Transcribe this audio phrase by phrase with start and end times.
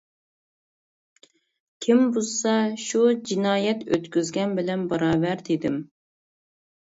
[1.85, 2.53] «كىم بۇزسا،
[2.85, 5.77] شۇ جىنايەت ئۆتكۈزگەن بىلەن باراۋەر» دېدىم.